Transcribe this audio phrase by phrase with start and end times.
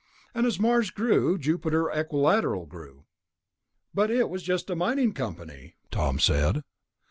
[0.33, 3.05] And as Mars grew, Jupiter Equilateral grew."
[3.93, 6.63] "But it was just a mining company," Tom said.